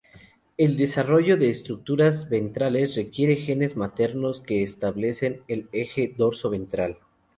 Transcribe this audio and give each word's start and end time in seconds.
El 0.57 0.77
desarrollo 0.77 1.37
de 1.37 1.51
estructuras 1.51 2.27
ventrales 2.27 2.95
requiere 2.95 3.35
genes 3.35 3.75
maternos 3.77 4.41
que 4.41 4.63
establecen 4.63 5.43
el 5.47 5.69
eje 5.73 6.11
dorso-ventral. 6.17 6.97